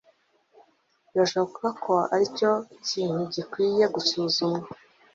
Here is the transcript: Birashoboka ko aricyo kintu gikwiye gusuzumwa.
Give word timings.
Birashoboka 1.11 1.67
ko 1.83 1.93
aricyo 2.13 2.51
kintu 2.87 3.21
gikwiye 3.33 3.85
gusuzumwa. 3.95 4.65